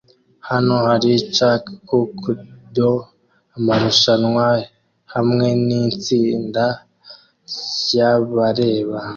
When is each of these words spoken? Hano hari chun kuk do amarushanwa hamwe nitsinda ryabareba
Hano 0.49 0.73
hari 0.87 1.11
chun 1.35 1.61
kuk 1.87 2.15
do 2.75 2.91
amarushanwa 3.55 4.45
hamwe 5.13 5.47
nitsinda 5.65 6.65
ryabareba 7.81 8.99